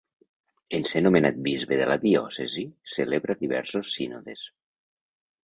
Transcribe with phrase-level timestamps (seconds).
[0.77, 2.65] En ser nomenat bisbe de la diòcesi,
[2.95, 4.45] celebra diversos sínodes.